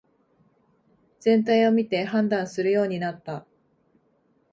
[1.19, 3.45] 全体を見て判断するようになった